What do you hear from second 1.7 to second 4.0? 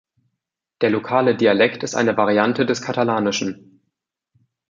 ist eine Variante des Katalanischen.